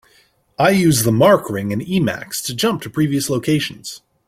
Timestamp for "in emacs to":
1.69-2.55